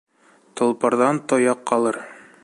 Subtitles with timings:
[0.61, 2.01] Толпарҙан тояҡ ҡалыр